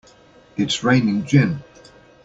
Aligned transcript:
It's 0.57 0.83
raining 0.83 1.25
gin! 1.25 1.63